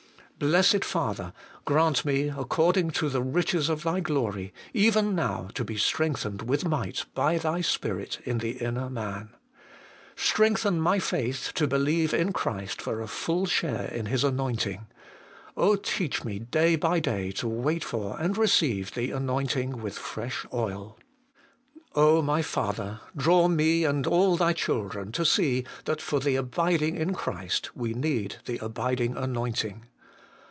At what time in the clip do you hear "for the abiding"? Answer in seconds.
26.01-26.95